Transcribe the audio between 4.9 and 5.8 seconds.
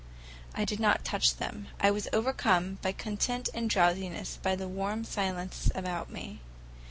silence